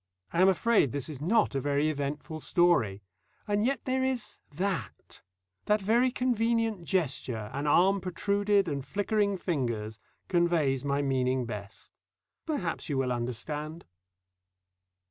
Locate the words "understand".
13.11-13.85